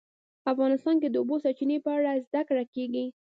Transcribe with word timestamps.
افغانستان 0.51 0.95
کې 1.01 1.07
د 1.09 1.13
د 1.13 1.15
اوبو 1.21 1.35
سرچینې 1.43 1.77
په 1.85 1.91
اړه 1.97 2.11
زده 2.25 2.41
کړه 2.49 2.63
کېږي. 2.73 3.05